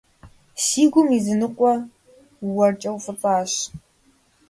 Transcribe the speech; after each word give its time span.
Си 0.63 0.83
гум 0.91 1.07
и 1.17 1.19
зы 1.25 1.35
ныкъуэр 1.39 1.79
уэркӀэ 2.55 2.91
уфӀыцӀащ. 2.97 3.51